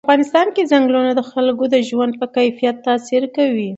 [0.03, 3.69] په افغانستان کې چنګلونه د خلکو د ژوند په کیفیت تاثیر کوي.